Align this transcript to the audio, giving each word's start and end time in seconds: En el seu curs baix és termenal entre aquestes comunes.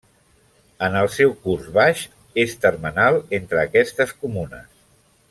En 0.85 0.95
el 1.01 1.09
seu 1.15 1.35
curs 1.43 1.67
baix 1.75 2.01
és 2.45 2.57
termenal 2.63 3.21
entre 3.41 3.63
aquestes 3.69 4.15
comunes. 4.25 4.67